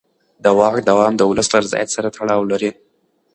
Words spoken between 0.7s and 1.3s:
دوام د